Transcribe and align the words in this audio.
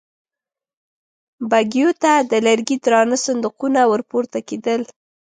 بګيو 1.49 1.89
ته 2.01 2.11
د 2.31 2.33
لرګي 2.45 2.77
درانه 2.85 3.17
صندوقونه 3.25 3.81
ور 3.91 4.01
پورته 4.09 4.39
کېدل. 4.49 4.81